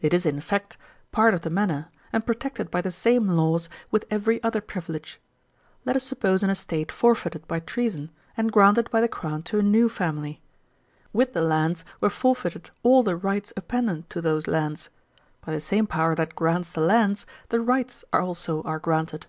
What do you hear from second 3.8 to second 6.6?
with every other privilege. Let us suppose an